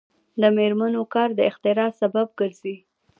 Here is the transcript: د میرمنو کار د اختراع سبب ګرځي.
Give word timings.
د 0.41 0.43
میرمنو 0.57 1.01
کار 1.13 1.29
د 1.35 1.39
اختراع 1.49 1.89
سبب 2.01 2.27
ګرځي. 2.39 2.75